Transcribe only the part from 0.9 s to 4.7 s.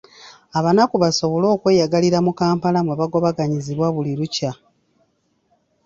basobole okweyagalira mu Kampala mwebagobaganyizibwa buli lukya.